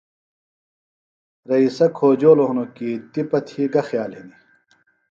رئیسہ 1.49 1.85
کھوجولوۡ 1.97 2.47
ہِنوۡ 2.49 2.71
کی 2.75 2.89
تِپہ 3.11 3.39
تھی 3.47 3.63
گہ 3.73 3.81
خیال 3.87 4.11
ہِنیۡ 4.17 4.39